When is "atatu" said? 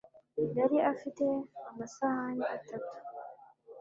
2.55-2.93